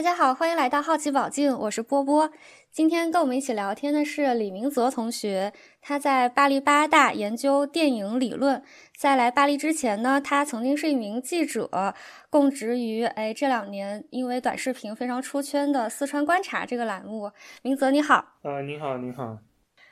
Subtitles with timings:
[0.00, 2.30] 大家好，欢迎来到好奇宝镜，我是波波。
[2.72, 5.52] 今天跟我们一起聊天的是李明泽同学，
[5.82, 8.62] 他在巴黎八大研究电影理论。
[8.96, 11.94] 在来巴黎之前呢，他曾经是一名记者，
[12.30, 17.30] 供职于哎这两年因为短视频非常出圈的四川观察这个栏目。
[17.60, 19.36] 明泽你好，呃，你好，你好。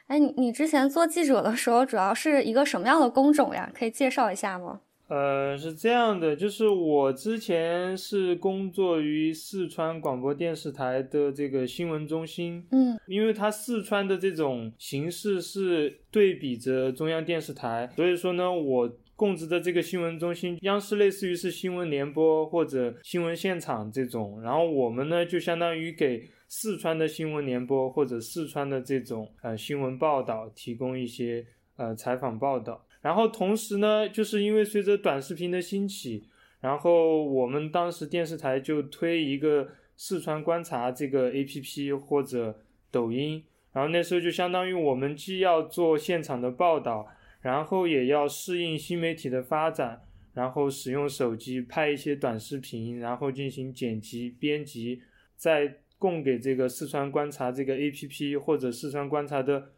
[0.07, 3.71] 哎，你你之前做记者的时候，主要是一个什么样的工种呀？
[3.79, 4.81] 可以介绍一下吗？
[5.09, 31.47] 呃，是这样的，就是我之前是工作于四川广播电视台的这个新闻中心，嗯，因为它四川的这种形式是对比着中央电视台，所以说呢，我供职的这个新闻中心，央视类似于是新闻联播或者新闻现场这种，然后我们呢就相当于给四川的新闻联播或者四川的这种呃新闻报道提供一些
[31.77, 32.85] 呃采访报道。
[33.01, 36.25] 然后同时呢，就是因为随着短视频的兴起，
[36.61, 42.59] 然后我们当时电视台就推一个四川观察这个 A P P 或者
[42.91, 47.07] 抖音，然后那时候就相当于我们既要做现场的报道，
[47.41, 50.03] 然后也要适应新媒体的发展，
[50.35, 55.03] 然后使用手机拍一些短视频，然后进行剪辑编辑，
[55.37, 59.71] 再供给这个四川观察这个 A P P 或者四川观察的。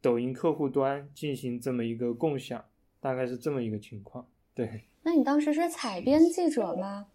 [0.00, 2.64] 抖音客户端进行这么一个共享，
[3.00, 4.26] 大概是这么一个情况。
[4.54, 7.06] 对，那你当时是采编记者吗？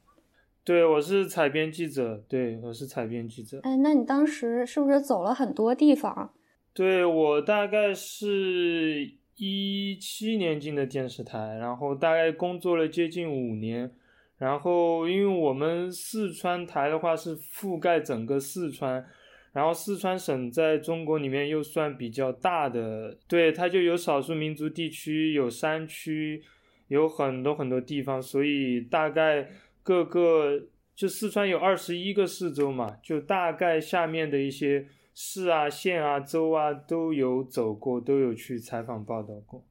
[0.64, 2.24] 对，我是采编记者。
[2.28, 3.60] 对，我是采编记者。
[3.64, 6.34] 哎，那你当时是不是走了很多地方？
[6.74, 13.92] 对我大概是一七年进的电视台，然后大概工作了接近五年。
[14.38, 19.06] 然后，因为我们四川台的话是覆盖整个四川。
[19.54, 26.44] 然后四川省在中国里面又算比较大的，对，它就有少数民族地区，有山区，
[26.88, 29.48] 有很多很多地方，所以大概
[29.84, 30.60] 各个
[30.96, 39.64] 就四川有二十一个市州嘛，就大概下面的一些市啊、县啊、州啊都有走过，都有去采访报道过。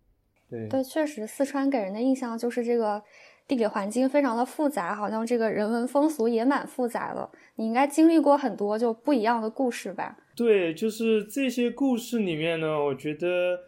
[0.49, 3.03] 对，对，确实四川给人的印象就是这个。
[3.49, 7.29] 地理环境非常的复杂，好像这个人文风俗也蛮复杂的。
[7.57, 10.17] 你应该经历过很多就不一样的故事吧？
[10.35, 13.59] 对，就是这些故事里面呢，我觉得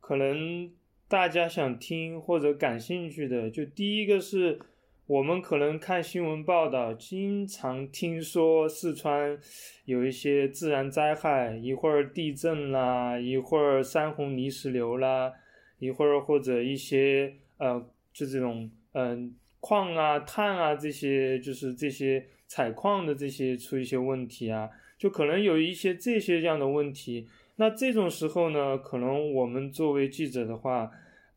[0.00, 0.68] 可能
[1.06, 4.58] 大家想听或者感兴趣的，就第一个是
[5.06, 9.38] 我们可能看新闻报道，经常听说四川
[9.84, 15.32] 有一些自然灾害，一会儿地震啦，一会儿山洪泥石流啦，
[15.78, 18.68] 一会儿或者一些呃，就这种。
[18.92, 27.28] 嗯，矿啊、碳啊这些，就是这些采矿的这些出一些问题啊，就可能有一些这些这样的问题。
[27.56, 30.90] 那这种时候呢，可能我们作为记者的话，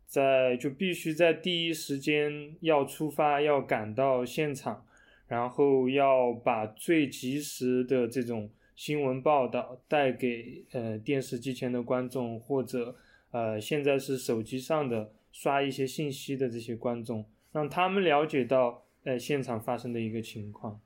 [0.06, 4.86] 在就必须在第一时间要出发，要赶到现场，
[5.28, 12.96] 然后要把最及时的这种新闻报道带给呃电视机前的观众，或者
[13.32, 17.26] 呃现在是手机上的刷一些信息的这些观众。
[17.52, 20.80] 让他们了解到，呃，现场发生的一个情况，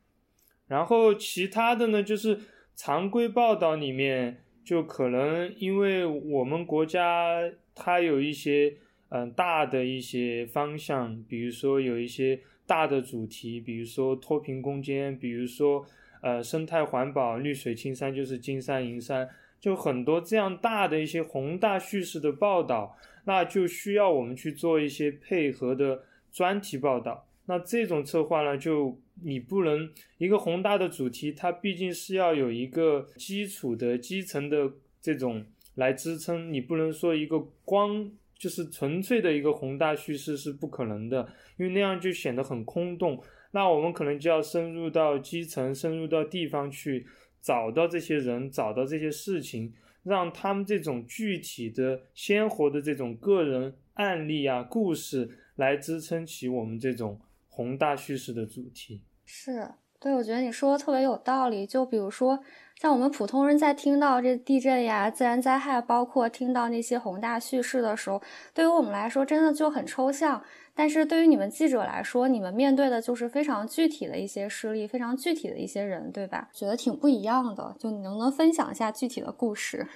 [0.68, 2.40] 然后其他的呢，就是
[2.76, 7.40] 常规报道里面，就可能因为我们国家
[7.76, 8.78] 它有一些，
[9.10, 15.86] 嗯，大的一些方向，比如说有一些大的主题，比如说脱贫攻坚，比如说，
[16.22, 26.04] 呃，生态环保，绿水青山就是金山银山，就很多这样大的一些宏大叙事的报道，那就需要我们去做一些配合的。
[26.36, 34.70] 专题报道，那这种策划呢，就你不能一个宏大的主题，它毕竟是要有一个基础的基层的
[35.02, 41.26] 这种来支撑，你不能说一个光就是纯粹的一个宏大叙事是不可能的，
[41.56, 43.24] 因为那样就显得很空洞。
[43.52, 47.08] 那我们可能就要深入到基层，深入到地方去，
[47.40, 49.74] 找到这些人，找到这些事情，
[50.04, 55.40] 让他们这种具体的、鲜活的这种个人案例啊、故事。
[55.56, 57.20] 来支撑起我们这种
[57.50, 59.70] 宏大叙事的主题，是
[60.00, 61.66] 对，我觉得你说的特别有道理。
[61.66, 62.40] 就比如说，
[62.80, 68.22] 像我们普通人在听到这地震呀、自然灾害，包括听到那些宏大叙事的时候，
[68.54, 70.44] 对于我们来说真的就很抽象。
[70.76, 76.50] 但是对于你们记者来说，你们面对的就是非常具体的一些事例，非常具体的一些人，对吧？
[76.54, 77.76] 觉得挺不一样的。
[77.80, 79.88] 就你能不能分享一下具体的故事？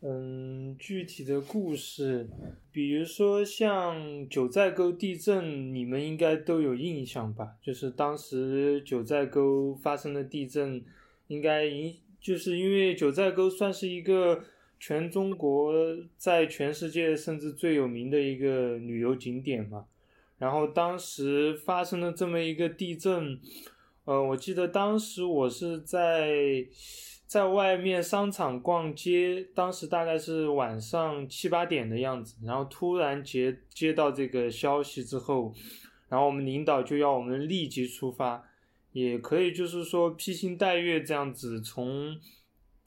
[0.00, 2.28] 嗯，具体的故事，
[2.70, 7.56] 比如说像九寨沟地震，你们应该都有印象吧？
[7.60, 10.84] 就是当时九寨沟发生的地震，
[11.26, 14.40] 应该影，就是因为九寨沟算是一个
[14.78, 15.74] 全中国
[16.16, 19.86] 在全世界甚至最有名的一个旅游景点嘛。
[20.38, 23.40] 然后当时发生了这么一个地震，
[24.04, 26.64] 呃，我记得当时我是在
[27.28, 35.52] 在外面商场逛街，当时大概是晚上七八点的样子，然后突然接接到这个消息之后，
[36.08, 38.42] 然后我们领导就要我们立即出发，
[38.92, 42.18] 也可以就是说披星戴月这样子从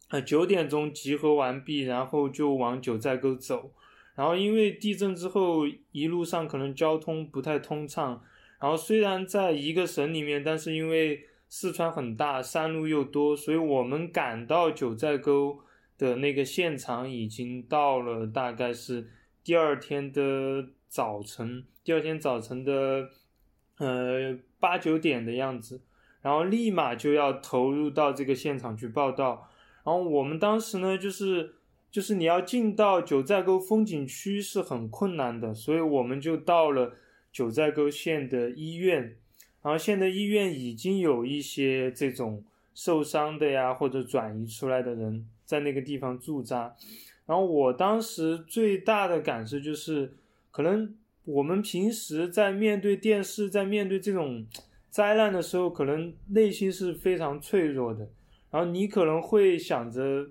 [0.10, 3.72] 呃九点钟集合完毕，然后就往九寨沟走，
[4.16, 8.20] 然后因为地震之后一路上可能交通不太通畅。
[8.60, 15.60] 然后虽然在一个省里面，但是因为四川很大，山路又多，所以我们赶到九寨沟
[15.98, 19.12] 的那个现场已经到了，大概是
[19.44, 23.10] 第二天的早晨，第二天早晨的
[23.80, 25.82] 呃八九点的样子，
[26.22, 29.50] 然后立马就要投入到这个现场去报道。
[29.84, 31.56] 然后我们当时呢，就是
[31.92, 36.94] 就是你要进到九寨沟风景区是很困难的，所以我们就到了。
[37.34, 39.16] 九寨沟县的医院，
[39.62, 42.44] 然后现在医院已经有一些这种
[42.74, 46.76] 受伤的呀，或者转移出来的人在那个地方驻扎。
[47.26, 50.14] 然后我当时最大的感受就是，
[50.52, 54.46] 可能我们平时在面对电视，在面对这种
[54.90, 58.10] 灾难的时候，可能内心是非常脆弱的。
[58.50, 60.28] 然后你可能会想着，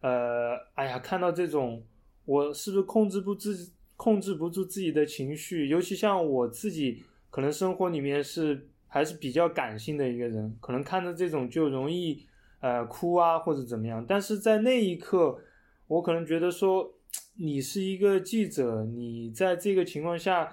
[0.00, 1.82] 呃，哎呀，看到这种，
[2.24, 3.72] 我是不是控制不自？
[3.98, 7.02] 控制不住自己的情绪，尤其像我自己，
[7.36, 12.26] 可能生活里面是还是比较感性的一个人，可能看着这种就容易
[12.60, 14.02] 呃哭啊或者怎么样。
[14.08, 15.38] 但是在那一刻，
[15.86, 16.94] 我可能觉得说，
[17.36, 20.50] 你是一个记者，你在这个情况下，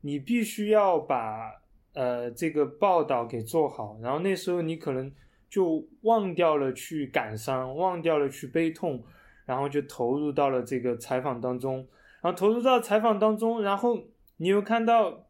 [0.00, 1.52] 你必须要把
[1.92, 3.96] 呃这个报道给做好。
[4.02, 5.12] 然后那时候你可能
[5.48, 9.00] 就忘掉了去感伤，忘掉了去悲痛，
[9.46, 11.86] 然后就投入到了这个采访当中。
[12.20, 14.02] 然后投入到采访当中，然后
[14.38, 15.28] 你又看到，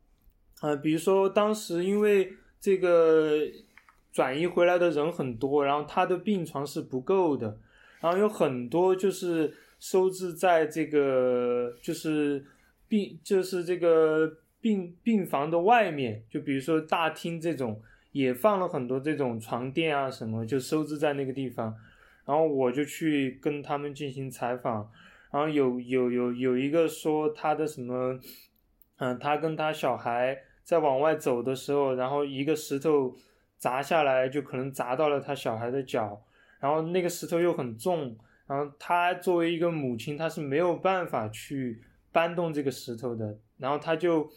[0.65, 3.39] 呃，比如说当时因为这个
[4.11, 7.59] 转移回来的人很多，然后他的病床是不够的，
[8.01, 12.43] 然后有很多就是收治在这个就是
[12.89, 17.79] 病就是这个病病房的外面，就比如说大厅这种
[18.13, 21.77] 也放了很多这种床垫啊什么，就收治在那个地方，
[22.25, 24.91] 然后我就去跟他们进行采访。
[25.31, 28.19] 然后有有有有一个说他的什么，
[28.97, 33.15] 嗯，他跟他小孩在往外走的时候，然后一个石头
[33.57, 36.21] 砸下来，就可能砸到了他小孩的脚，
[36.59, 38.17] 然后那个石头又很重，
[38.47, 41.81] 然后他作为一个母亲，他是没有办法去
[42.11, 44.29] 搬动这个石头的，然后他就，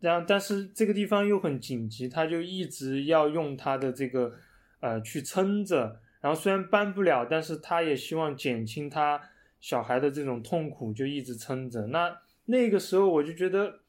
[0.00, 4.32] 然后但是这个地方又很紧急，他就一直要用他的这个
[4.80, 9.20] 呃去撑着，然后虽然搬不了，但是他也希望减轻他。
[9.60, 12.14] 小孩的这种痛苦就一直撑着，那
[12.44, 13.80] 那个时候我就觉得，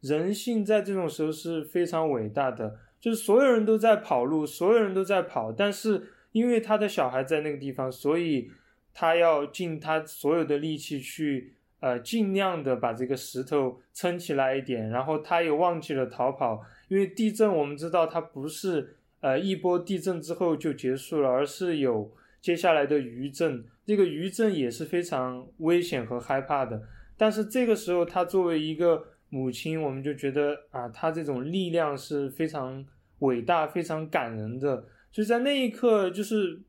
[0.00, 8.50] 人性在这种时候是非常伟大的，就是所有人都在跑路，所有人都在跑，但是因为他的小孩在那个地方，所以
[8.94, 22.10] 他要尽他所有的力气去，呃，尽量的把这个石头撑起来一点，然后他也忘记了逃跑，因为地震我们知道它不是，呃，一波地震之后就结束了，而是有
[22.40, 23.64] 接下来的余震。
[23.86, 26.80] 这个余震也是非常危险和害怕的，
[27.16, 32.84] 但是这个时候，他作为一个母亲，我们就觉得啊，她这种力量是非常
[33.20, 34.84] 伟大、非常感人的。
[35.10, 36.60] 所以在那一刻，就是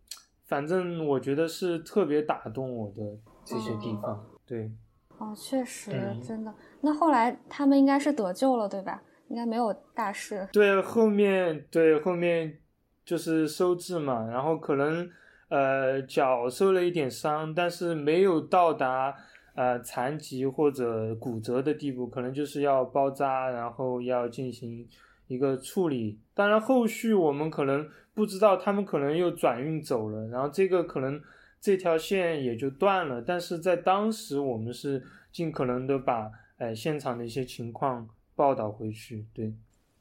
[0.45, 3.01] 反正我觉得是特别打动我的
[3.43, 4.25] 这些地方。
[4.45, 4.71] 对，
[5.17, 5.91] 哦，确实，
[6.25, 6.53] 真的。
[6.79, 9.03] 那后来他们应该是得救了，对吧？
[9.27, 10.47] 应该没有大事。
[10.53, 12.57] 对，后面对后面
[13.03, 15.09] 就是收治嘛，然后可能。
[15.53, 19.13] 呃，脚受了一点伤，但是没有到达
[19.53, 24.87] 呃残疾或者骨折的地步，可能就是要包扎，然后要进行
[25.27, 26.19] 一个处理。
[26.33, 31.21] 当然，后续我们可能不知道，他们可能又转运走了，然后这个可能
[31.59, 33.21] 这条线也就断了。
[33.21, 39.53] 但是在当时，我们是尽可能的把呃现场的一些情况报道回去，对。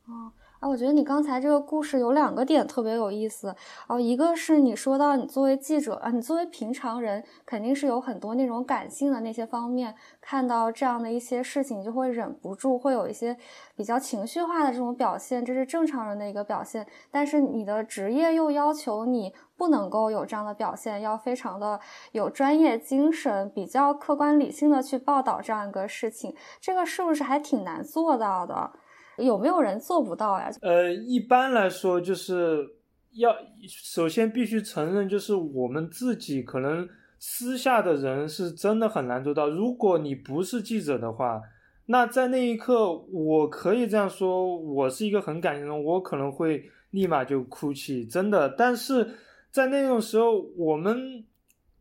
[0.07, 0.33] 哦。
[0.61, 3.57] 啊，我觉得你刚才这个故事有两个点特别有意思
[3.89, 13.35] 哦，一个是你说到你作为记者啊，你作为平常人肯定是有很多那种感性的那些方面，看到这样的一些事情就会忍不住会有一些
[13.75, 16.87] 比较情绪化的这种表现，这是正常人的一个表现。
[17.11, 21.81] 但是你的职业又要求你不能够有这样的表现，要非常的
[22.13, 28.73] 有专业精神，比较客观理性的去报道这样一个事情，这个是不是还挺难做到的？
[29.21, 30.51] 有没有人做不到呀？
[30.63, 32.67] 呃，一般来说，就是
[33.13, 33.35] 要
[33.69, 39.49] 首先必须承认，就是我们自己可能私下的人是真的很难做到。
[39.49, 41.41] 如果你不是记者的话，
[41.87, 48.49] 那在那一刻，我可以这样说，我是一个很感性的人，我可能会立马就哭泣，真的。
[48.49, 49.17] 但是
[49.51, 51.25] 在那种时候，我们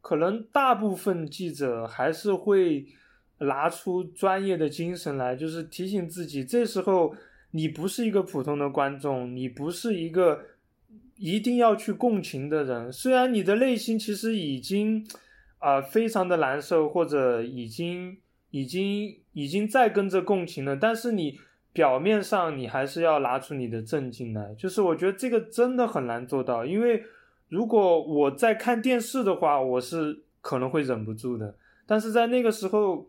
[0.02, 2.88] 可能大部分记者还是会
[3.38, 7.14] 拿出专业的精神来，就是提醒自己，这时候
[7.52, 10.46] 你不是一个普通的观众，你不是一个
[11.18, 12.92] 一定要去共情的人。
[12.92, 15.06] 虽然你的内心其实已经
[15.58, 18.18] 啊非常的难受，或者已经。
[18.52, 21.40] 已经已经在跟着共情了，但是你
[21.72, 27.04] 表面上你还是要拿出你的镇静来，就是我觉得这个真的很难做到，因为
[27.48, 33.08] 如果我在看电视的话，我是可能会忍不住的，但是在那个时候，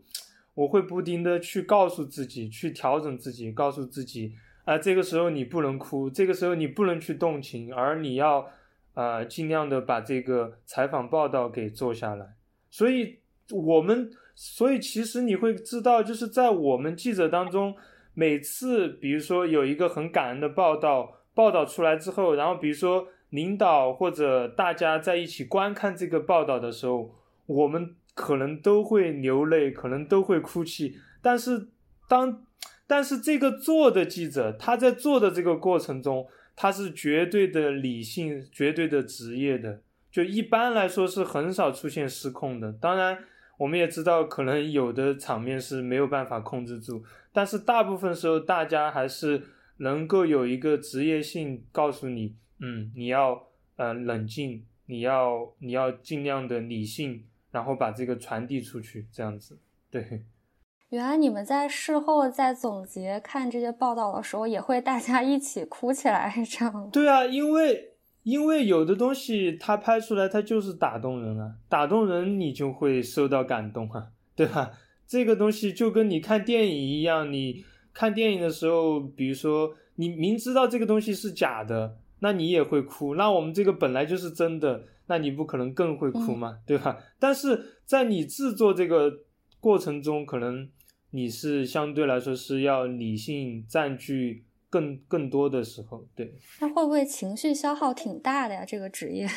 [0.53, 4.33] 我会不停的去告诉自己，去调整自己，告诉自己，
[4.65, 8.47] 啊，这个时候你不能哭，这个时候你不能去动情，而你要，
[8.93, 12.35] 呃，尽量的把这个采访报道给做下来，
[12.69, 13.19] 所以
[13.51, 14.11] 我们。
[14.33, 17.75] 所以其实你会知道，就是在我们记者当中，
[18.13, 27.13] 每次比如说有一个很感人的报道报道出来之后，然后比如说领导或者大家在一起观看这个报道的时候，
[27.45, 30.97] 我们可能都会流泪，可能都会哭泣。
[31.21, 31.69] 但是
[32.07, 32.45] 当
[32.87, 42.71] 但是这个做的记者他在做的这个过程中，他是绝对的理性、绝对的职业的，就一般来说是很少出现失控的。
[42.73, 43.17] 当然。
[43.57, 49.39] 我们也知道，可能有的场面是没有办法控制住，但是大部分时候，大家还是
[49.77, 59.59] 能够有一个职业性，告诉你，嗯，你要呃冷静，你要你要尽量的理性，然后把这个传递出去，这样子。
[59.89, 60.23] 对，
[60.89, 66.89] 原来你们在事后在总结看这些报道的时候，也会大家一起哭起来，这样。
[66.91, 67.89] 对啊，因为。
[68.23, 74.73] 因为有的东西它拍出来，它就是打动人啊，打动人你就会受到感动啊，对吧？
[75.07, 83.15] 这个东西就跟你看电影一样，你看电影的时候，比如说你明知道这个东西是假的，那你也会哭。
[83.15, 86.59] 那我们这个本来就是真的，那你不可能更会哭嘛？
[86.65, 86.97] 对吧？
[87.19, 89.11] 但是在你制作这个
[89.59, 90.69] 过程中，可能
[91.09, 94.45] 你是相对来说是要理性占据。
[94.71, 98.63] 更更多的时候，对，那会不会情绪消耗挺大的呀？
[98.63, 99.27] 这个职业，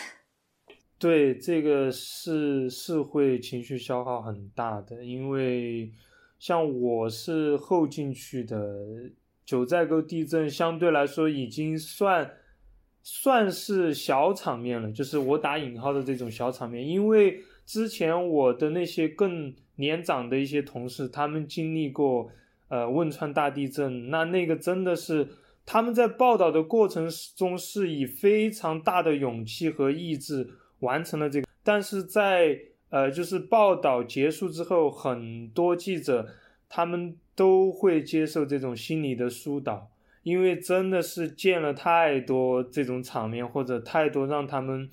[0.97, 5.91] 对，这个是是会情绪消耗很大的，因为
[6.39, 8.57] 像我是后进去的，
[9.45, 12.31] 九寨沟地震相对来说已经算
[13.05, 22.29] 算是小场面了，就是我打引号的这种小场面，因为之前我的那些更年长的一些同事，他们经历过。
[22.69, 25.29] 呃，汶川大地震，那那个真的是
[25.67, 30.49] 他们在报道的过程中是以非常大的勇气和意志
[30.81, 32.59] 完成了这个，但是在
[32.89, 36.27] 呃，就是报道结束之后，很多记者
[36.69, 39.91] 他们都会接受这种心理的疏导，
[40.25, 44.91] 因为真的是见了太多这种场面或者太多让他们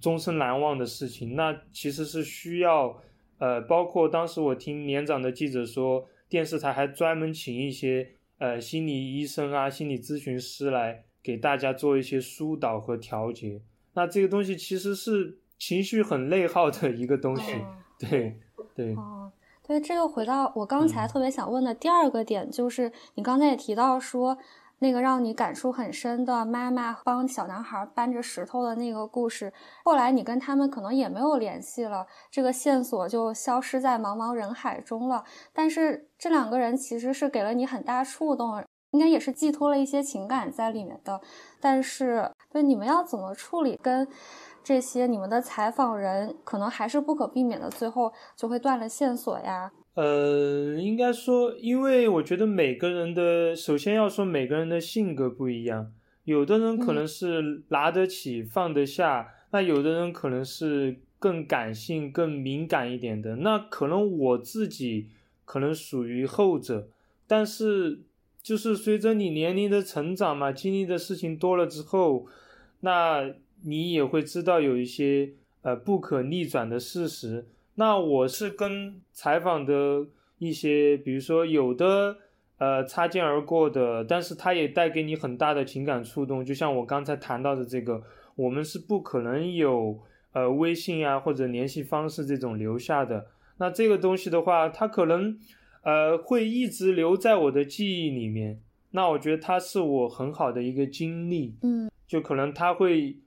[0.00, 3.02] 终身难忘的事情，那其实是需要
[3.38, 6.06] 呃，包括当时我听年长的记者说。
[6.30, 8.06] 电视台还专门请一些
[8.36, 13.62] 呃心理医生啊、心理咨询师来给大家做一些疏导和调节。
[13.94, 17.54] 那这个东西其实是情绪很内耗的一个东西，
[17.98, 18.38] 对
[18.74, 18.94] 对。
[18.94, 19.32] 哦，
[19.66, 24.36] 对，这又回到我刚才特别想问的第二个点，就是你刚才也提到说。
[24.80, 29.52] 那个让你感触很深的妈妈帮小男孩搬着石头的那个故事，
[29.84, 35.24] 后来你跟他们可能也没有联系了，这个线索就消失在茫茫人海中了。
[35.52, 41.20] 但是这两个人其实是给了你很大触动，应该也是寄托了一些情感在里面的。
[41.60, 44.06] 但是，对你们要怎么处理跟
[44.62, 49.72] 这些你们的采访人，可能还是不可避免的，最后就会断了线索呀。
[49.98, 65.08] 呃，应该说，因为我觉得每个人的，首先要说每个人的性格不一样，有的人可能是拿得起放得下，那有的人可能是更感性、更敏感一点的，那可能我自己
[65.44, 66.86] 可能属于后者，
[67.26, 67.98] 但是
[68.40, 72.24] 就是随着你年龄的成长嘛，经历的事情多了之后，
[72.82, 75.30] 那你也会知道有一些
[75.62, 77.46] 呃不可逆转的事实。
[77.78, 80.04] 那我是跟采访的
[80.38, 82.16] 一些，比如说有的
[82.58, 86.44] 呃擦肩而过的，但是它也带给你很大的情感触动。
[86.44, 88.02] 就像我刚才谈到的这个，
[88.34, 89.96] 我们是不可能有
[90.32, 93.26] 呃微信啊或者联系方式这种留下的。
[93.58, 95.38] 那这个东西的话，它可能
[95.84, 98.60] 呃会一直留在我的记忆里面。
[98.90, 103.18] 那我觉得它是我很好的一个经历，嗯，就可能它会。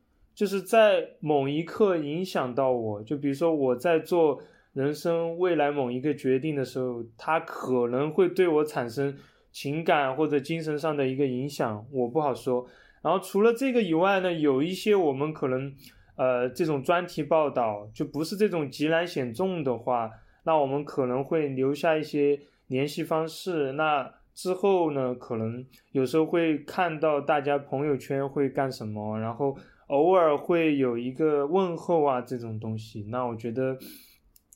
[0.41, 4.41] 就是在某一刻影响到我，就比如说我在做
[4.73, 9.15] 人生未来某一个决定的时候，它可能会对我产生
[9.51, 12.65] 情感或者精神上的一个影响，我不好说。
[13.03, 15.71] 然后除了这个以外呢，有一些我们可能，
[16.15, 20.09] 呃，这种专题报道就不是这种极难险重的话，
[20.45, 23.73] 那我们可能会留下一些联系方式。
[23.73, 29.55] 那之后呢，可能有时候会看到大家朋友圈会干什么，然后
[29.91, 33.05] 偶尔会有一个问候啊这种东西。
[33.09, 33.77] 那我觉得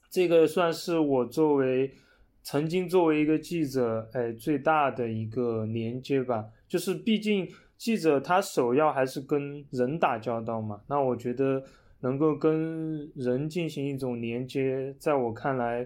[0.10, 1.94] 这个算是我作为
[2.42, 7.48] 曾经作为一个记者，哎，最大的一个连接吧，就是毕竟。
[7.78, 11.62] 记者他首要还是跟人打交道嘛，那我觉得
[12.00, 15.86] 能够跟人进行一种连接，在我看来，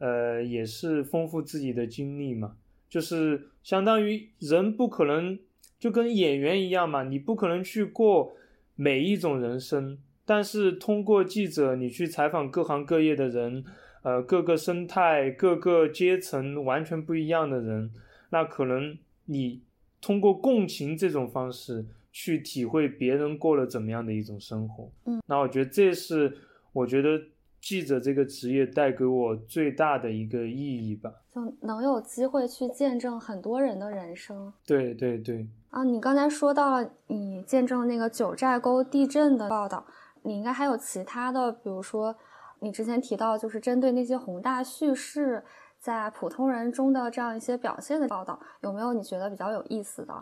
[0.00, 2.56] 呃，也是丰富自己的经历嘛，
[2.88, 5.38] 就是相当于人不可能
[5.78, 8.34] 就跟演员一样嘛，你不可能去过
[8.78, 13.64] 每一种人生，但是通过记者你去采访各行各业的人，
[14.02, 17.90] 呃，各个生态、各个阶层完全不一样的人，
[18.30, 19.62] 那可能你。
[20.00, 26.32] 通过共情这种方式去体会别人过了怎么样的一种生活，嗯，那我觉得这是
[26.72, 27.20] 我觉得
[27.60, 34.52] 记者这个职业带给我最大的一个意义吧，就能有机会去见证很多人的人生。
[34.66, 35.48] 对对对。
[35.70, 39.84] 啊，你刚才说到了你见证那个九寨沟地震的报道，
[40.22, 42.16] 你应该还有其他的，比如说
[42.60, 45.44] 你之前提到就是针对那些宏大叙事。
[45.80, 50.12] 在普通人中的这样一些表现的报道，有没有你觉得比较有意思的？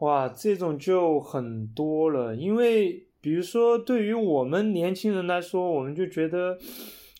[0.00, 2.36] 哇，这种就很多了。
[2.36, 6.58] 因为比如说，对于我们年轻人来说，我们就觉得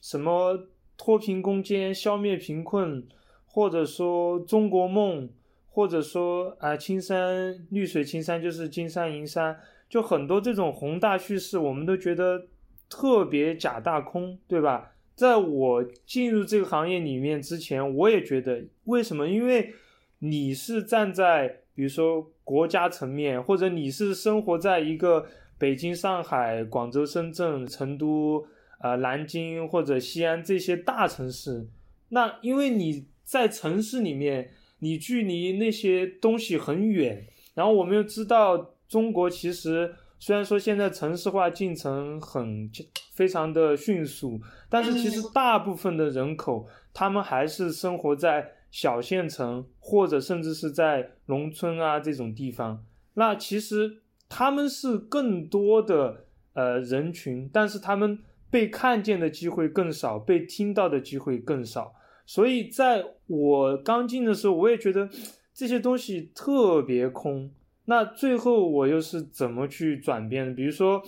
[0.01, 3.07] 什么脱贫攻坚、消灭贫困，
[3.47, 5.29] 或者说中国梦，
[5.69, 12.47] 或者说啊青山绿水青山就是金山银山，就很多这种宏大叙事，我们都觉得
[12.89, 14.93] 特别假大空，对吧？
[15.15, 19.27] 在我进入这个行业里面之前，我也觉得为什么？
[19.27, 19.73] 因为
[20.21, 25.27] 你是站在比如说国家层面，或者你是生活在一个
[25.59, 28.47] 北京、上海、广州、深圳、成都、
[28.81, 31.69] 呃南京或者西安这些大城市，
[32.11, 39.95] 那因为你在城市里面，你距离那些东西很远，然后我们又知道中国其实。
[40.21, 42.69] 虽然说现在城市化进程很
[43.13, 52.85] 非常的迅速，但是其实大部分的人口，他们还是生活在小县城或者甚至是在农村啊这种地方。
[53.15, 58.19] 那其实他们是更多的呃人群，但是他们
[58.51, 61.95] 被看见的机会更少，被听到的机会更少。
[62.27, 65.09] 所以在我刚进的时候，我也觉得
[65.55, 67.51] 这些东西特别空。
[67.87, 70.53] 那最后我又是怎么去转变的？
[70.53, 71.03] 比如说，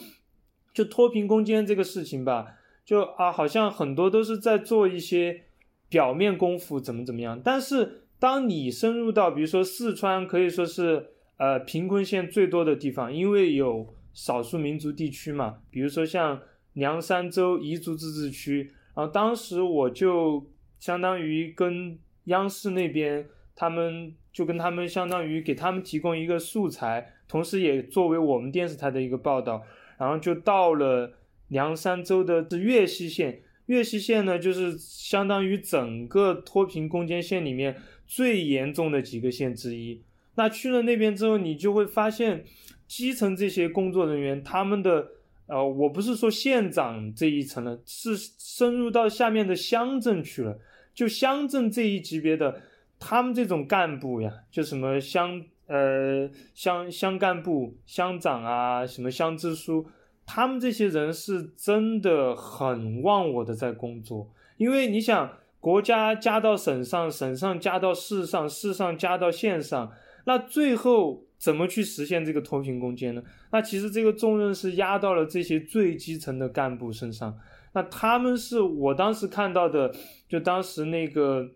[0.73, 2.55] 就脱贫攻坚这个事情吧，
[2.85, 5.43] 就啊，好像很多都是在做一些
[5.91, 7.39] 表面功夫，怎么怎么样。
[7.45, 15.59] 但是当你深入到，比如说四川，可以说是呃贫困县最多的地方，因为有少数民族地区嘛。
[15.71, 16.41] 比如说像
[16.75, 20.47] 凉山州彝族自治区，然后当时我就
[20.79, 23.27] 相当于跟央视那边。
[23.57, 29.63] 他们就跟他们相当于给他们提供一个素材，同时也作为我们电视台的一个报道，
[29.99, 33.43] 然后就到了凉山州的岳西县。
[33.67, 37.77] 岳西县呢，就是相当于整个脱贫攻坚县里面
[38.07, 40.03] 最严重的几个县之一。
[40.41, 42.47] 那去了那边之后，你就会发现
[42.89, 45.09] 基层这些工作人员，他们的
[45.49, 50.59] 呃，我不是说县长这一层了，是深入到下面的乡镇去了，
[50.95, 52.63] 就乡镇这一级别的。
[52.99, 59.87] 他们这种干部呀，就什么乡呃乡乡干部、乡长啊，什么乡支书，
[60.25, 64.31] 他们这些人是真的很忘我的在工作。
[64.57, 69.91] 因为你想，国家加到省上，省上加到市上，市上加到县上，
[70.31, 73.23] 那最后怎么去实现这个脱贫攻坚呢？
[73.51, 77.37] 那其实这个重任是压到了这些最基层的干部身上。
[77.73, 79.93] 那他们是我当时看到的，
[80.29, 81.51] 就当时那个。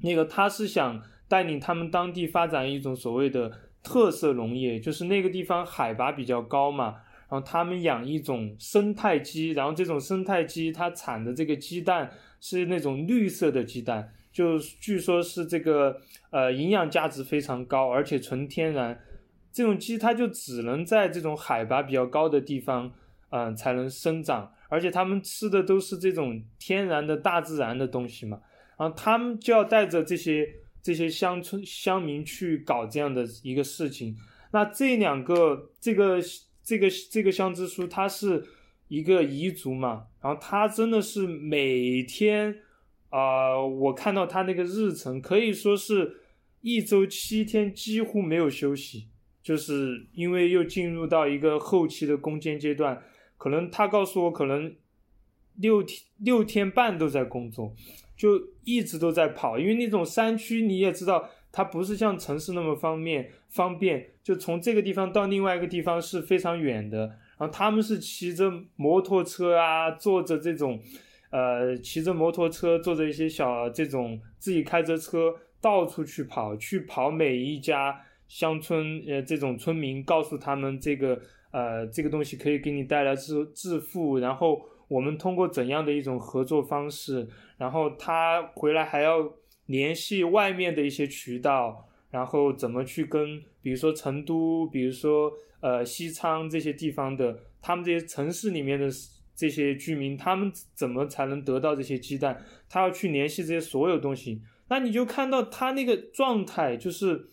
[0.00, 3.50] 那个他是想带领他们当地发展一种所谓的
[3.82, 6.94] 特色农业，就是那个地方海拔比较高嘛，
[7.28, 18.96] 然后他们养一种生态鸡，然后这种生态鸡它产的这个鸡蛋是那种绿色的鸡蛋，就据说是这个呃营养价值非常高，而且纯天然，
[19.50, 22.92] 这种鸡它就只能在这种海拔比较高的地方
[23.30, 28.40] 嗯才能生长，而且他们吃的都是这种天然的大自然的东西嘛。
[28.78, 30.48] 然后他们就要带着这些
[30.80, 34.16] 这些乡村乡民去搞这样的一个事情。
[34.52, 36.20] 那这两个这个
[36.62, 38.46] 这个这个乡支书，他是
[38.86, 42.54] 一个彝族嘛，然后他真的是每天，
[43.10, 46.20] 啊，我看到他那个日程，可以说是
[46.60, 49.08] 一周七天几乎没有休息，
[49.42, 53.02] 就是因为又进入到一个后期的攻坚阶段，
[53.36, 54.74] 可能他告诉我，可能
[55.56, 57.74] 六天六天半都在工作，
[58.16, 61.30] 就一直都在跑，因为那种山区你也知道。
[61.50, 67.06] 它不是像城市那么方便，方便就从这个地方到另外一个地方是非常远的。
[67.38, 70.78] 然后他们是骑着摩托车啊，坐着这种，
[71.30, 89.32] 呃，骑着摩托车，坐着一些小这种自己开着车到处去跑，去跑每一家乡村，呃，这种村民告诉他们这个，呃，这个东西可以给你带来致致富，然后我们通过怎样的一种合作方式，然后他回来还要。
[89.68, 98.88] 联系外面的一些渠道，然后怎么去跟，比如说成都，比如说呃西昌这些地方的，他们这些城市里面的
[99.38, 102.44] 这些居民，他们怎么才能得到这些鸡蛋？
[102.68, 107.28] 他要去联系这些所有东西，那你就看到他那个状态，就是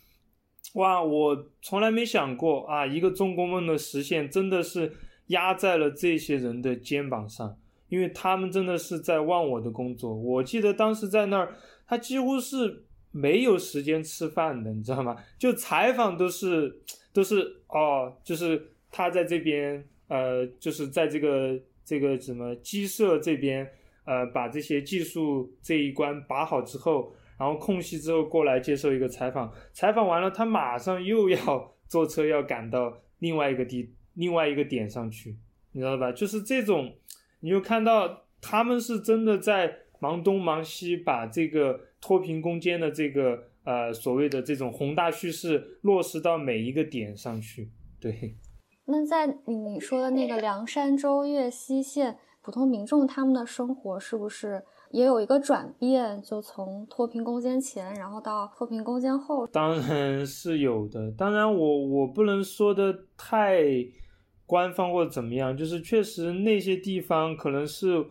[0.75, 4.93] 哇，我从来没想过啊，一个中国梦的实现真的是
[5.27, 7.57] 压在了这些人的肩膀上，
[7.89, 10.13] 因为他们真的是在忘我的工作。
[10.13, 11.55] 我记得当时在那儿。
[11.87, 15.15] 他几乎是没有时间吃饭的，你知道吗？
[15.37, 16.81] 就采访都是
[17.13, 23.69] 都是哦，就是他在这边，呃，就是在这个这个什么鸡舍这边，
[24.03, 35.37] 呃，把这些技术这一关把好之后，然后空隙之后过来接受一个采访，采访完了，他马上又要坐车要赶到另外一个地另外一个点上去，
[35.71, 36.11] 你知道吧？
[36.11, 36.95] 就是这种，
[37.39, 39.79] 你就看到他们是真的在。
[40.01, 47.71] 忙东忙西，把这个脱贫攻坚的这个呃所谓的这种宏大叙事落实到每一个点上去。
[47.99, 48.35] 对。
[48.85, 56.21] 那在你说的那个凉山州越西县，普通民众他们的生活是不是也有一个转变？
[56.21, 59.45] 就从脱贫攻坚前，然后到脱贫攻坚后？
[59.47, 61.11] 当然是有的。
[61.11, 63.63] 当然，我我不能说的太
[64.45, 68.05] 官方或怎么样，就是确实那些地方可能是。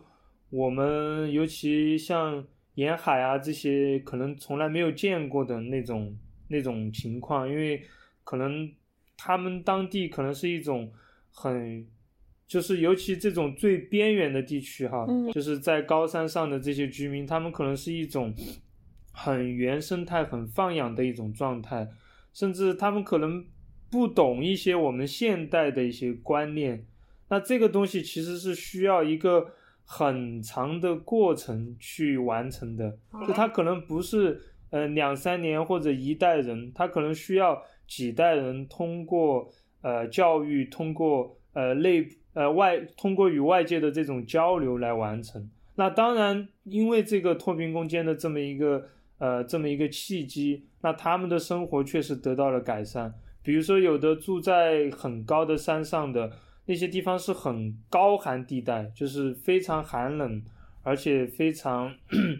[0.51, 2.41] 我们尤其像
[2.75, 6.15] 沿海啊这些，可能从来没有见过的那种
[6.47, 7.81] 那种情况，因为
[8.23, 8.71] 可能
[9.17, 10.91] 他们当地可能是一种
[11.31, 11.85] 很，
[12.47, 18.33] 就是尤其这种最边缘的地区哈，就是在高山上的这些居民，他们可能是一种
[19.11, 21.87] 很原生态、很放养的一种状态，
[22.33, 23.45] 甚至他们可能
[23.89, 26.85] 不懂一些我们现代的一些观念，
[27.29, 29.53] 那这个东西其实是需要一个。
[29.87, 32.97] 很长的过程去完成的，
[33.27, 39.49] 就他可能不是呃两三年或者一代人，他可能需要几代人通过
[39.81, 45.49] 呃教育，通过呃内呃外，通过与外界的这种交流来完成。
[45.75, 53.13] 那当然，因为这个脱贫攻坚的这么一个呃这么一个契机，那他们的生活确实得到了改善。
[53.41, 56.31] 比如说，有的住在很高的山上的。
[56.67, 60.41] 那些地方是很高寒地带，就是非常寒冷，
[60.81, 61.93] 而且非常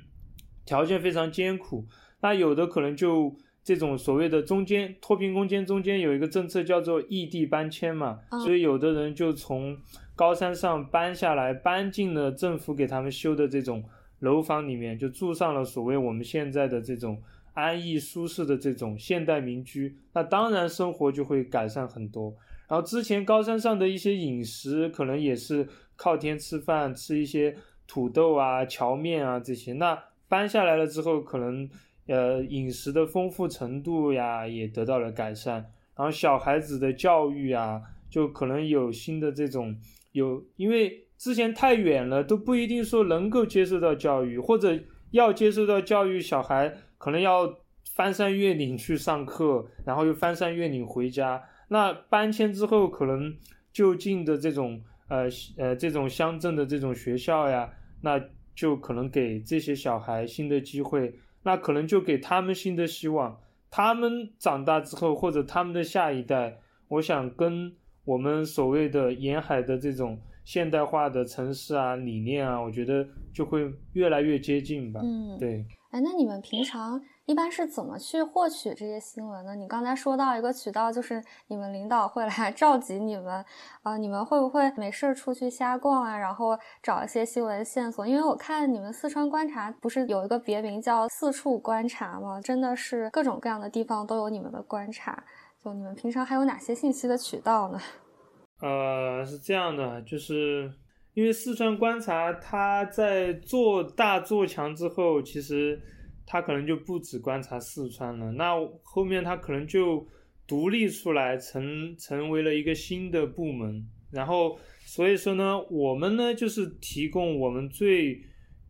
[0.65, 1.85] 条件非常艰苦。
[2.21, 9.75] 那有的可能就这种所谓的中间脱贫攻坚中间有一个政策叫做异地搬迁嘛，所以有的人就从
[10.15, 13.83] 高山上搬下来，搬进了政府给他们修的这种
[14.19, 17.19] 楼房里面，就住上了所谓我们现在的这种
[17.55, 19.97] 安逸舒适的这种现代民居。
[20.13, 22.35] 那当然生活就会改善很多。
[22.69, 27.55] 然后之前高山上的一些饮食可能也是靠天吃饭，吃一些
[27.87, 29.73] 土豆啊、荞面啊这些。
[29.73, 29.97] 那
[30.27, 31.67] 搬下来了之后，可能
[32.07, 35.55] 呃饮食的丰富程度呀也得到了改善。
[35.95, 39.75] 然后小孩子的教育啊，就可能有新的这种
[40.11, 44.77] 有，因为之前太远了，都不一定说能够接受到教育，或者
[45.11, 47.59] 要接受到教育，小孩可能要
[47.95, 51.41] 翻山越岭去上课，然后又翻山越岭回家。
[51.69, 53.33] 那搬迁之后，可能
[53.71, 58.21] 就近的这种呃呃这种乡镇的这种学校呀，那
[58.53, 61.13] 就可能给这些小孩新的机会，
[61.45, 63.39] 那可能就给他们新的希望。
[63.71, 67.71] 他们长大之后，或者他们的下一代，我想跟
[68.03, 75.01] 我们所谓的沿海的这种现代化的城市啊理念啊，我觉得就会越来越接近吧。
[75.03, 75.65] 嗯，对。
[75.91, 76.99] 哎，那你们平常？
[77.25, 79.55] 一般是怎么去获取这些新闻呢？
[79.55, 83.43] 你刚才说到一个渠道，就是你们领导会来 召集你们，
[83.81, 86.15] 啊，你们会不会没事出去瞎逛啊？
[86.15, 88.05] 然后找一些新闻线索？
[88.05, 92.39] 因为我看你们四川观察不是有一个别名叫四处观察吗？
[92.39, 95.23] 真的是各种各样的地方都有你们的观察。
[95.63, 97.79] 就你们平常还有哪些信息的渠道呢？
[98.61, 100.71] 呃，是这样的，就是
[101.15, 105.81] 因为四川观察它在做大做强之后，其实
[106.25, 108.31] 他可能就不止观察四川了。
[108.31, 110.07] 那后面他可能就
[110.47, 113.87] 独立出来，成成为了一个新的部门。
[114.11, 118.21] 然后所以说呢，我们呢就是提供我们最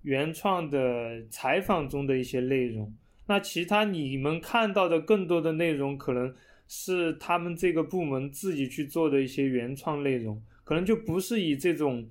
[0.02, 2.94] 原创的采访中的一些内容。
[3.28, 6.34] 那其他你们看到的更多的内容，可能
[6.68, 12.08] 是他们这个部门自己去做的一些原创内容，可能就不是以这种。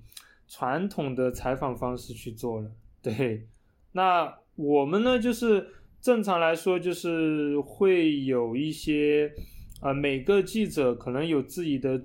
[0.47, 3.47] 传统的采访方式去做了，对，
[3.93, 5.67] 那我们呢，就是
[6.01, 9.33] 正常来说，就是会有一些，
[9.81, 12.01] 呃，每个记者可能有自己的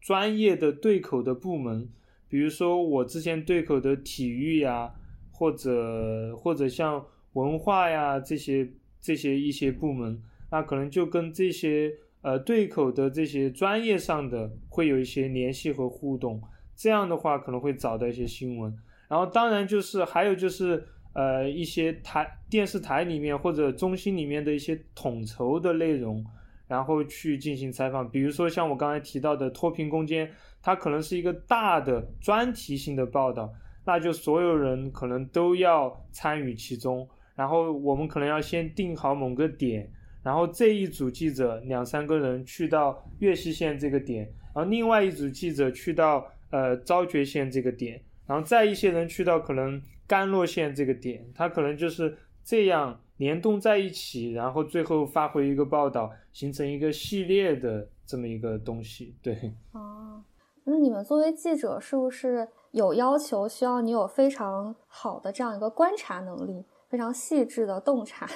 [0.00, 1.88] 专业的对口的部门，
[2.28, 4.92] 比如说我之前对口的体育呀，
[5.30, 7.04] 或者或者像
[7.34, 8.68] 文化呀这些
[9.00, 16.42] 这些一些部门，那可能就跟这些呃对口的这些专业上的会有一些联系和互动。
[16.76, 18.76] 这样的话可能会找到一些新闻，
[19.08, 26.24] 然后当然就是还有就是呃一些台电视台里面或者中心里面的一些统筹的内容，
[26.68, 28.08] 然后去进行采访。
[28.10, 33.52] 比如说像我刚才提到的脱贫攻坚，它可能是一个大的专题性的报道，
[33.86, 37.08] 那就所有人可能都要参与其中。
[37.34, 39.90] 然后我们可能要先定好某个点，
[40.22, 44.24] 然后这一组记者两三个人去到岳西县这个点，
[44.54, 46.26] 然后另外一组记者去到。
[46.50, 59.14] 呃，昭觉县这个点，然后再一些人去到可能甘洛县这个点，他可能就是这样联动在一起，然后最后发回一个报道，形成一个系列的这么一个东西。
[59.22, 60.22] 对，哦，
[60.64, 68.28] 那你们作为记者，是不是有要求需要你有非常好的这样一个观察能力，非常细致的洞察？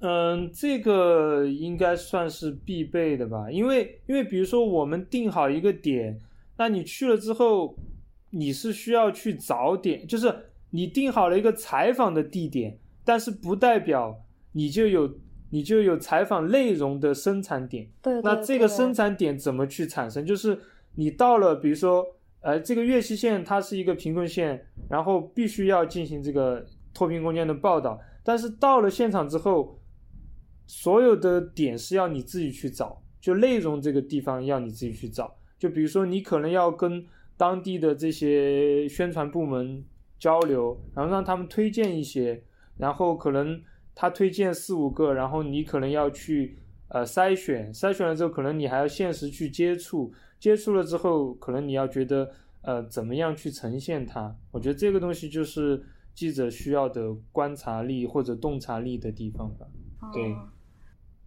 [0.00, 6.20] 嗯，这个应该算是必备的吧，因为因为比如说我们定好一个点。
[6.58, 7.74] 那你去了之后，
[8.32, 10.34] 你是需要去找点，就是
[10.70, 15.18] 你定好了一个采访的地点，但是不代表你就有
[15.50, 17.88] 你就有采访内容的生产点。
[18.00, 20.24] 对，那这个生产点怎么去产生？
[20.24, 20.58] 就是
[20.94, 22.04] 你到了，比如说，
[22.40, 26.64] 呃，这个岳西县它是一个贫困县，然后必须要进行这个
[26.94, 29.78] 脱贫攻坚的报道，但是到了现场之后，
[30.66, 35.36] 所有的点是要你自己去找，就内容这个地方要你自己去找。
[35.58, 39.84] 就比如说，你可能要跟当地的这些宣传部门
[40.18, 42.42] 交流，然后让他们推荐一些，
[42.76, 43.60] 然后可能
[43.94, 52.30] 他推荐四五个，然后你可能要去呃筛选，筛选了之后，可能你还要现实去接触，接触了之后，可能你要觉得
[52.62, 54.36] 呃怎么样去呈现它。
[54.50, 59.66] 我觉得这个东西就是记者需要的观察力或者洞察力的地方吧。
[60.12, 60.34] 对，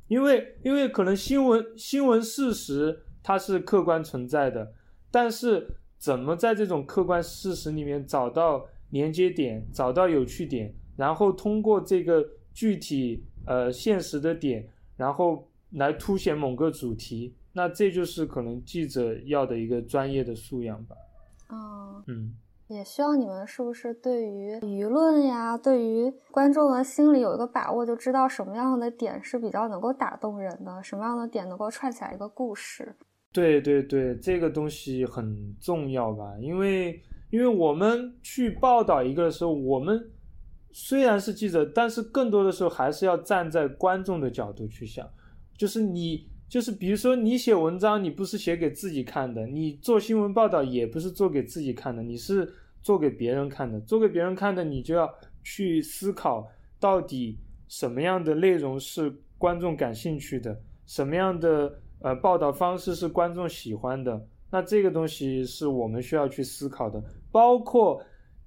[0.07, 3.01] 因为因为可能新闻新闻事实。
[3.27, 4.71] 它是客观存在的，
[5.09, 5.67] 但是
[6.05, 20.95] 怎么在这种客观事实里面找到连接点，找到有趣点，然后通过这个具体呃现实的点，然后来凸显某个主题，那这就是可能记者要的一个专业的素养吧。
[21.49, 22.35] 哦，嗯，
[22.67, 32.95] 也需要你们是不是对于舆论呀，对于观众的心理有一个把握，就知道什么样的点是比较能够打动人的，什么样的点能够串起来一个故事。
[33.35, 36.37] 对对对，这个东西很重要吧？
[36.39, 40.09] 因为因为我们去报道一个的时候，我们
[40.71, 45.05] 虽然是记者，但是更多的时候还是要站在观众的角度去想。
[45.57, 52.49] 就是你，就是比如说你写文章，你不是写给自己看的；你做新闻报道也不是做给自己看的，你是
[52.81, 53.77] 做给别人看的。
[53.81, 56.47] 做给别人看的，你就要去思考
[56.79, 61.81] 到底什么样的内容是观众感兴趣的，什么样的。
[62.05, 67.99] 呃，报道方式是观众喜欢的，那这个东西是我们需要去思考的，包括，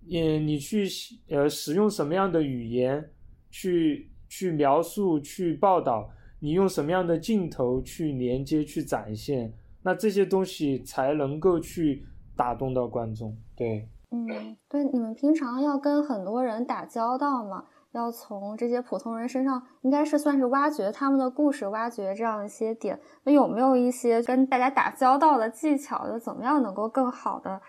[0.09, 0.87] 嗯，你去
[1.29, 3.05] 呃使用什么样的语言
[3.51, 13.37] 去去描述、去报道，你用什么样的镜头去连接、去展现，那这些东西才能够去打动到观众。
[13.57, 17.65] 对，嗯，对，你们平常要跟很多人打交道嘛？
[17.93, 23.01] 要从这些普通人身上，应该是算是挖掘他们的故事，挖掘这样一些点。
[23.25, 26.07] 那有没有一些跟大家打交道的技巧？
[26.07, 27.61] 就怎么样能够更好的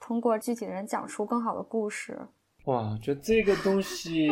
[0.00, 2.18] 通过具体的人讲出更好的故事？
[2.66, 4.28] 哇，觉得这个东西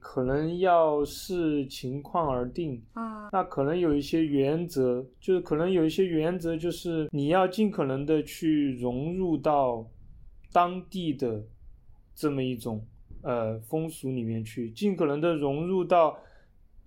[0.00, 3.30] 可能要视情况而定啊。
[3.32, 9.86] 那可能有一些原则，就是可能有一些原则，就是你要尽可能的去融入到
[10.52, 11.42] 当地的
[12.14, 12.84] 这么一种。
[13.24, 16.16] 呃，风俗里面去，尽可能的融入到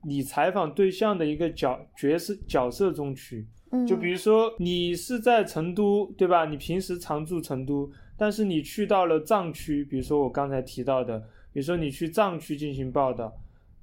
[0.03, 3.45] 你采访对象的一个角角色角色中去。
[3.85, 6.45] 就比如说，你是在成都，对吧？
[6.45, 11.19] 你平时常住成都，但是你去到了藏区，比如说我刚才提到的，
[11.51, 13.33] 比如说你去藏区进行报道，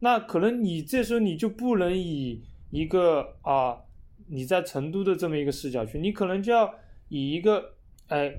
[0.00, 2.40] 那可能你这时候你就不能以
[2.70, 3.76] 一个啊
[4.28, 6.72] 你在成都的这么一个视角去，你可能就要
[7.08, 7.74] 以一个
[8.06, 8.34] 哎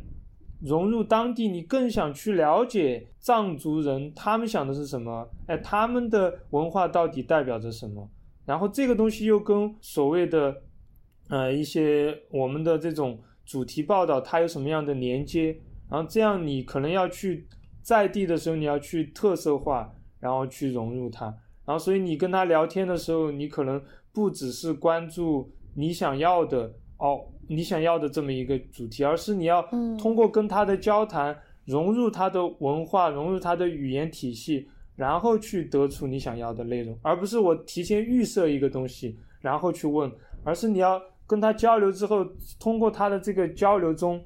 [0.65, 8.09] 融入当地，你更想去了解藏族人他们想的是什么，哎他们的文化到底代表着什么，
[8.45, 10.63] 然后这个东西又跟所谓的
[11.29, 15.55] 呃一些我们的这种主题报道它有什么样的连接？
[15.87, 17.47] 然后这样你可能要去
[17.83, 21.25] 在地的时候，你要去特色化，然后去融入它。
[21.63, 23.79] 然后所以你跟他聊天的时候，你可能
[24.11, 29.61] 不只是关注你想要的哦，你想要的这么一个主题，而是你要
[29.99, 40.11] 通过跟他的交谈，融入他的文化，融入他的语言体系，然后去得出你想要的内容，而不是我提前预设一个东西，然后去问，
[40.43, 42.25] 而是你要跟他交流之后，
[42.59, 44.21] 通过他的这个交流中。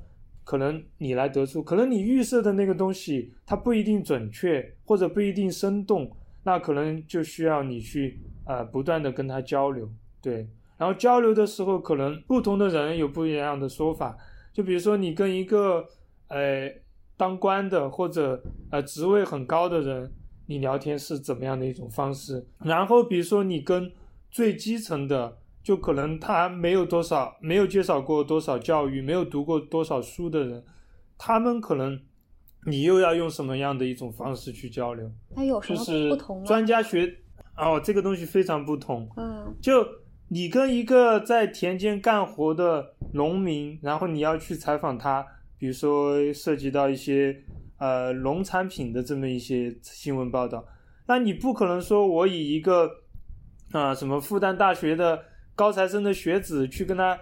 [0.46, 6.10] 可能你来得出，可能你预设的那个东西它不一定准确，或者不一定生动，
[6.42, 9.88] 那可能就需要你去呃不断的跟他交流，
[10.20, 10.50] 对，
[10.80, 14.18] 然后交流的时候，可能不同的人有不一样的说法，
[14.52, 15.86] 就比如说你跟一个
[16.30, 16.72] 呃
[17.16, 20.12] 当官的或者呃职位很高的人，
[20.48, 23.92] 你聊天是怎么样的一种方式，然后比如说你跟
[24.32, 25.38] 最基层的。
[25.62, 30.64] 就可能他没有多少，没有接受过多少教育，没有读过多少书的人，
[31.18, 32.00] 他们可能
[32.66, 35.12] 你又要用什么样的一种方式去交流？
[35.36, 37.14] 那有什么不同专家学
[37.58, 39.08] 哦，这个东西非常不同。
[39.18, 39.86] 嗯，就
[40.30, 45.26] 你跟一个在田间干活的农民，然后你要去采访他，
[45.58, 47.36] 比如说涉及到一些
[47.78, 50.66] 呃农产品的这么一些新闻报道，
[51.08, 52.90] 那你不可能说我以一个
[53.72, 55.24] 啊什么复旦大学的。
[55.56, 57.20] 高材生的学子去跟他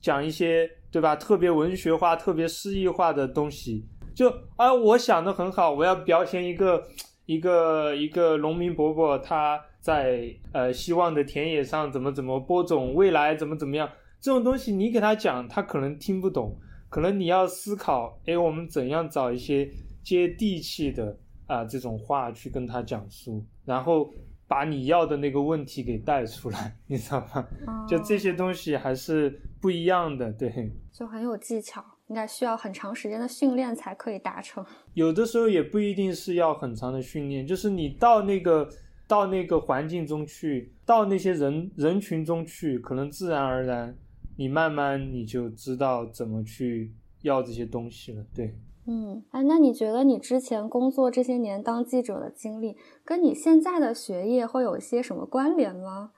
[0.00, 1.14] 讲一些，对吧？
[1.14, 6.82] 特别文学化、特别诗意化的东西，就啊，我想的很好，我要表现一个
[7.26, 13.88] 一个一个农民伯伯他在呃希望的田野上怎么怎么播种，未来怎么怎么样，
[14.20, 19.70] 这种东西你给他讲，他可能听不懂，可能你要思考，哎，我们怎样找一些
[20.02, 24.12] 接地气的啊这种话去跟他讲述，然后。
[24.48, 27.84] 把你要的那个问题给带出来， 你知道吗？
[27.88, 29.28] 就这些东西还是
[29.60, 34.64] 不一样的，对，就很有技巧，应该需要很长时间的训练才可以达成。
[34.94, 38.68] 有的时候也不一定是要很长的训练，就是你到那个
[39.06, 43.96] 到那个环境中去，到那些人人群中去，可能自然而然，
[44.36, 46.92] 你慢慢你就知道怎么去
[47.22, 48.54] 要这些东西了，对。
[48.88, 56.12] 嗯，哎，那你觉得你之前工作这些年当记者的经历，跟你现在的学业会有一些什么关联吗？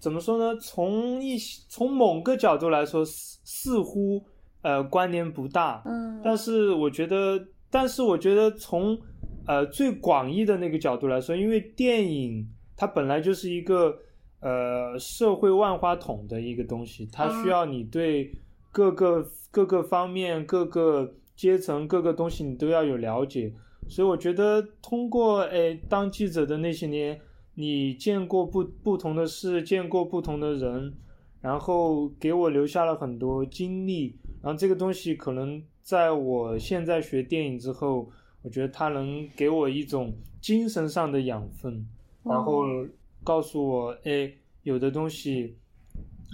[0.00, 0.58] 怎么说呢？
[0.60, 1.38] 从一
[1.68, 4.20] 从某个角度来说，似似乎
[4.62, 5.80] 呃关联不大。
[5.86, 7.40] 嗯，但是我觉得，
[7.70, 8.98] 但是我觉得从
[9.46, 13.98] 呃最广义的那个角度来说，因为电影它本来就是一个
[14.40, 18.32] 呃社会万花筒的一个东西，它需要你对
[18.70, 21.14] 各个各个方面各个。
[21.36, 23.52] 阶层各个东西你都要有了解，
[23.86, 27.20] 所以我觉得通过诶当记者的那些年，
[27.56, 30.94] 你见过不不同的事，见过不同的人，
[31.42, 38.10] 然后给我留下了很多经历，然后这个东西可能在我现在学电影之后，
[38.46, 41.84] 我觉得它能给我一种精神上的养分，
[42.22, 42.62] 然后
[43.24, 44.32] 告诉我哎
[44.62, 45.58] 有的东西，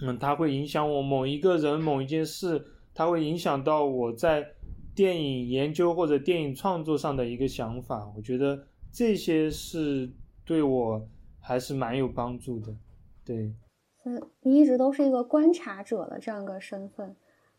[0.04, 4.46] 嗯，它会影响我某一个人某一件事，它会影响到我在。
[4.94, 10.06] 电影研究或者电影创作上的一个想法，我觉得这些是
[10.44, 11.08] 对我
[11.40, 12.76] 还是蛮有帮助的。
[13.24, 13.54] 对，
[14.02, 17.16] 所以你一直都是一个观察者的这样一个身份。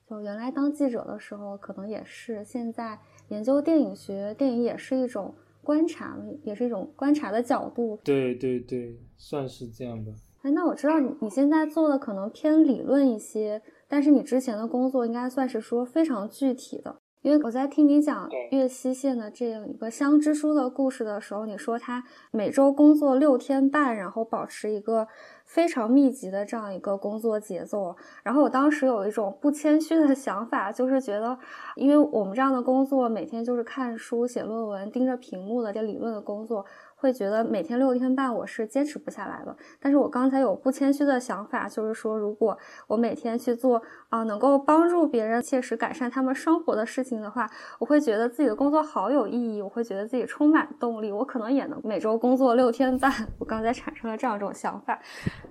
[0.07, 5.33] 就原来当记者的时候，可能也是；现在研究电影学，电影也是一种
[5.63, 7.99] 观察，也是一种观察的角度。
[8.03, 10.12] 对对对，算是这样吧。
[10.41, 16.97] 哎，那我知道你你现在做的可能偏理论一些，但是你之前的工作应该算是说非常具体的。
[17.21, 25.07] 因为我在听你讲岳西县的这样一个香之书的故事的时候，你说他每周工作六天半，然后保持一个
[25.43, 27.95] 非常密集的这样一个工作节奏。
[28.23, 31.37] 然后我当时有一种不谦虚的 想法，就是觉得，
[31.75, 36.65] 因为我们这样的工作每天就是看书、写论文、盯着屏幕的这理论的工作。
[37.04, 47.45] 会觉得每天六天半我是坚持不下来的，但是我刚才有不谦虚的想法，就是说如果我每天去做啊能够帮助别人切实改善他们生活的事情的话，
[47.78, 53.12] 我会觉得自己的工作好有意义，我会觉得自己充满动力，我可能也能每周工作六天半。
[53.38, 54.97] 我刚才产生了这样一种想法。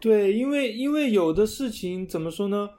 [0.00, 2.70] 对，因为因为有的事情怎么说呢？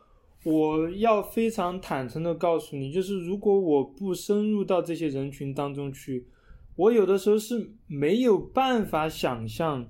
[0.46, 6.28] 我要非常坦诚的告诉你，就是如果我不深入到这些人群当中去，
[6.76, 9.88] 我有的时候是没有办法想象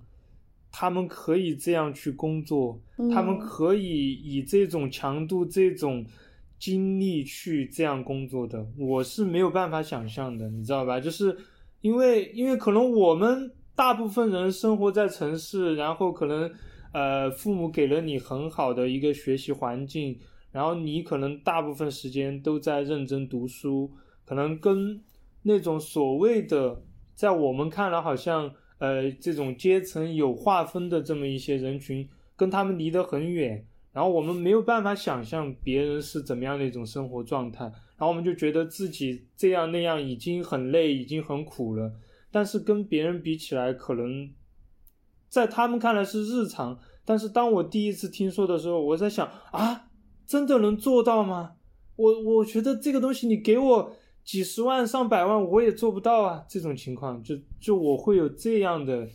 [0.72, 2.82] 他们可以这样去工作，
[3.14, 6.06] 他们可以以这种强度、这种
[6.58, 11.00] 精力去这样工作的，我是没有办法想象的，你知道吧？
[11.00, 11.38] 就是
[11.82, 16.52] 因为，因为可能我们大部分人生活在城市，然后可能
[16.92, 20.18] 呃，父母给了你很好的一个学习环境，
[20.52, 23.92] 然后你可能大部分时间都在认真读书，
[24.26, 25.00] 可能跟
[25.44, 26.84] 那种所谓的
[27.14, 28.54] 在我们看来好像。
[28.80, 41.94] 呃，这种阶层有划分的这么一些人群，跟他们离得很远，然后我们没有办法想象别人是怎么样的一种生活状态，然后我们就觉得自己这样那样已经很累，已经很苦了，
[42.30, 44.30] 但是跟别人比起来，可能
[45.30, 49.86] 在他们看来是日常，但是当我第一次听说的时候，我在想啊，
[50.26, 51.54] 真的能做到吗？
[51.96, 53.96] 我我觉得这个东西你给我。
[54.24, 56.46] 几十万上百万我也做不到啊！
[56.48, 59.06] 这种情况就就我会有这样的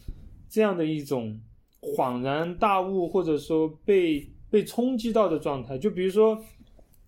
[0.51, 1.41] 这样的一种
[1.81, 5.79] 恍然大悟，或者说被被冲击到的状态。
[5.79, 6.39] 就比如说，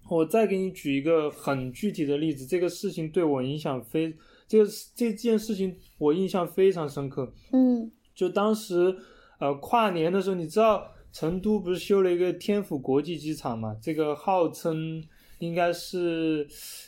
[0.08, 4.14] 我再给你举一个很具体的例子，这个事情对我影响非
[4.48, 7.30] 这个这件事情我印象非常深刻。
[7.52, 8.96] 嗯，就当时
[9.38, 13.76] 呃跨年的时候，你知道成都不是修了一个天府国际机场嘛？
[13.82, 15.04] 这个号称。
[15.40, 16.46] 应该是，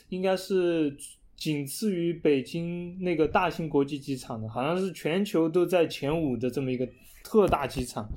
[0.09, 0.95] 应该是
[1.35, 6.87] 仅次于北京那个大兴国际机场的，好像是全球都在前五的这么一个
[7.23, 8.07] 特大机场。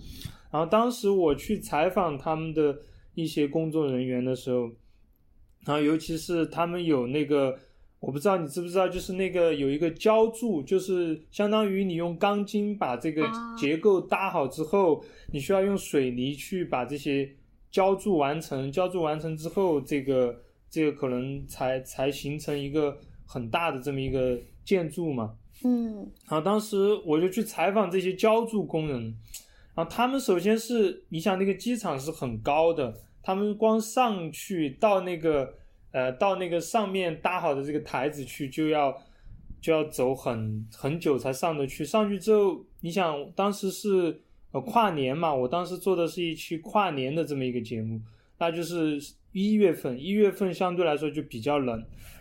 [0.53, 2.79] 然后当时我去采访他们的
[3.15, 4.71] 一些工作人员的时候，
[5.65, 7.59] 然后尤其是他们有那个，
[7.99, 13.27] 我不知道你知不知道，就是那个有一个浇筑，就是相当于你用钢筋把这个
[13.57, 17.35] 结构搭好之后，你需要用水泥去把这些。
[17.71, 25.37] 浇筑完成，浇筑完成之后，这个这个可能才才形成一个很大的这么一个建筑嘛。
[25.65, 25.97] 嗯，
[26.29, 29.15] 然后当时我就去采访这些浇筑工人，
[29.75, 35.55] 然后他们首先是，你想那个机场是很高的，他们光上去到那个
[35.93, 38.97] 呃到那个上面搭好的这个台子去，就要
[39.61, 41.85] 就要走很很久才上得去。
[41.85, 44.23] 上去之后，你想当时是。
[44.61, 48.01] 跨年嘛，我当时做的是一期跨年的这么一个节目，
[48.39, 48.99] 那就是
[49.33, 51.77] 一月份，一月份相对来说就比较冷，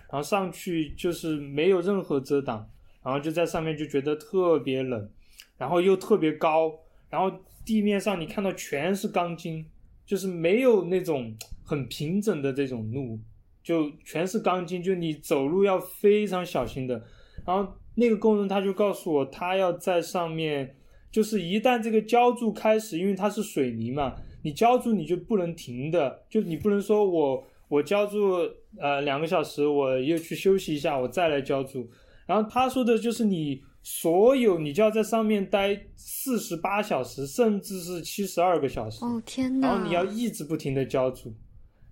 [0.09, 2.69] 然后上去就是没有任何遮挡，
[3.03, 5.09] 然后就在上面就觉得特别冷，
[5.57, 6.73] 然后又特别高，
[7.09, 7.31] 然后
[7.63, 9.65] 地面上你看到全是钢筋，
[10.05, 13.19] 就是没有那种很平整的这种路，
[13.63, 17.03] 就全是钢筋，就你走路要非常小心的。
[17.45, 20.75] 然后那个工人他就告诉我，他要在上面。
[21.15, 24.13] 就是一旦这个浇筑开始，因为它是水泥嘛，
[24.43, 28.33] 你浇筑你就不能停的，就你不能说我我浇筑
[28.77, 31.89] 呃两个小时，我又去休息一下，我再来浇筑。
[32.25, 39.05] 然后他说的就是你所有你就要在上面待四十八小时，甚至是七十二个小时。
[39.05, 39.69] 哦天哪！
[39.69, 41.33] 然后你要一直不停的浇筑，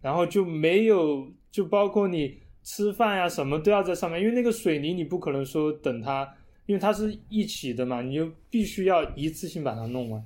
[0.02, 6.28] 然后就没有就包括你吃饭呀什么都要在上面，因为那个水泥你不可能说等它。
[6.66, 10.22] 因为它是一起的嘛，你就必须要一次性把它弄完。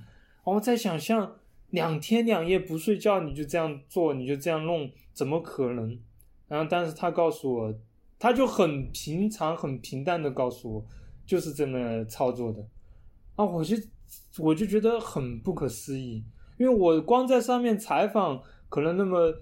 [0.45, 1.35] 然后再想象
[1.71, 5.99] 两天两夜不睡觉，你就这样做，你就这样弄，怎么可能？
[6.47, 7.73] 然后，但是他告诉我，
[8.19, 10.85] 他就很平常、很平淡的告诉我，
[11.25, 12.65] 就是这么操作的。
[13.35, 13.75] 啊，我就
[14.37, 16.23] 我就觉得很不可思议，
[16.57, 19.33] 因为我光在上面采访，可能那么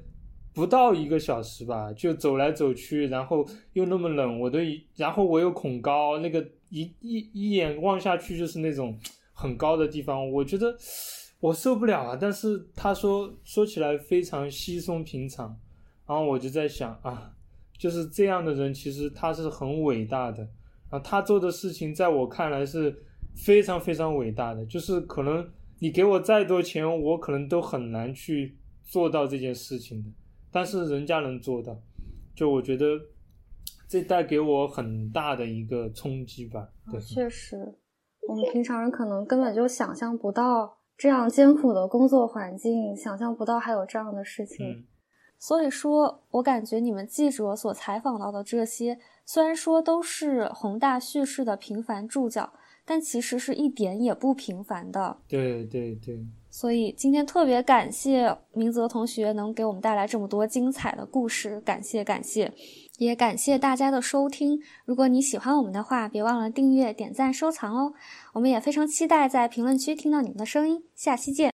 [0.54, 4.58] 不到一个小时吧，就走来走去，然后又那么冷，我都，
[4.96, 6.44] 然后我又恐高，那个。
[6.70, 8.98] 一一一眼望下去就是那种
[9.34, 10.76] 很高的地方，我觉得
[11.40, 12.18] 我受不了啊！
[12.20, 15.48] 但是他说说起来非常稀松平常，
[16.08, 17.34] 然后我就在想啊，
[17.78, 20.48] 就是这样的人其实他是很伟大的，
[20.90, 22.96] 啊，他做的事情在我看来是
[23.36, 25.48] 非常非常伟大的，就是可能
[25.80, 30.10] 你给我再多钱，我可能都很难去做到这件事情的，
[30.52, 31.80] 但是人家能做到，
[32.36, 33.00] 就我觉得。
[33.88, 36.70] 这带给我很大的一个冲击吧。
[36.92, 37.76] 对，确实，
[38.28, 44.86] 我们平常人可能根本就想象不到这样艰苦的工作环境，想象不到还有这样的事情。
[45.38, 52.54] 所以说，我感觉你们记者所采访到的这些，虽然说都是宏大叙事的平凡注脚，
[52.86, 55.18] 但其实是一点也不平凡的。
[55.28, 56.26] 对对对。
[56.56, 62.54] 所以今天特别感谢明泽同学能给我们带来这么多精彩的故事感谢感谢
[62.98, 64.62] 也感谢大家的收听。
[64.86, 67.92] 如果你喜欢我们的话别忘了订阅点赞收藏哦。
[68.32, 71.52] 我们也非常期待在评论区听到你们的声音下期见。